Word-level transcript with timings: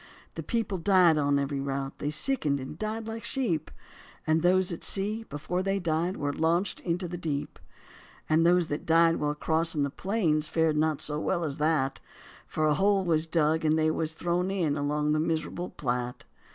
The 0.33 0.41
people 0.41 0.79
died 0.79 1.19
on 1.19 1.37
every 1.37 1.59
route, 1.59 1.99
they 1.99 2.09
sickened 2.09 2.59
and 2.59 2.75
died 2.75 3.07
like 3.07 3.23
sheep; 3.23 3.69
And 4.25 4.41
those 4.41 4.71
at 4.71 4.83
sea 4.83 5.25
before 5.25 5.61
they 5.61 5.77
died 5.77 6.17
were 6.17 6.33
launched 6.33 6.79
into 6.79 7.07
the 7.07 7.19
deep; 7.19 7.59
And 8.27 8.43
those 8.43 8.65
that 8.69 8.87
died 8.87 9.17
while 9.17 9.35
crossing 9.35 9.83
the 9.83 9.91
plains 9.91 10.47
fared 10.47 10.75
not 10.75 11.01
so 11.01 11.19
well 11.19 11.43
as 11.43 11.57
that, 11.57 11.99
For 12.47 12.65
a 12.65 12.73
hole 12.73 13.05
was 13.05 13.27
dug 13.27 13.63
and 13.63 13.77
they 13.77 13.91
thrown 14.07 14.49
in 14.49 14.75
along 14.75 15.11
the 15.11 15.19
miserable 15.19 15.69
Platte. 15.69 16.25